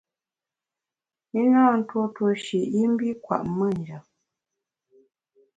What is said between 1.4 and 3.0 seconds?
I na ntuo tuo shi i